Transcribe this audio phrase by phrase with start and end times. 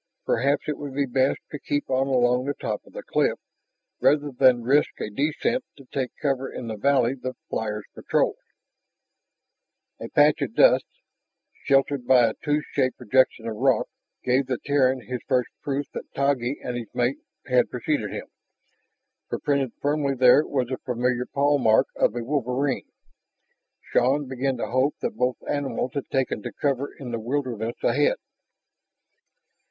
[0.25, 3.37] Perhaps it would be best to keep on along the top of the cliff,
[3.99, 8.39] rather than risk a descent to take cover in the valley the flyers patrolled.
[9.99, 10.85] A patch of dust,
[11.65, 13.87] sheltered by a tooth shaped projection of rock,
[14.23, 18.25] gave the Terran his first proof that Taggi and his mate had preceded him,
[19.29, 22.89] for printed firmly there was the familiar paw mark of a wolverine.
[23.91, 28.15] Shann began to hope that both animals had taken to cover in the wilderness ahead.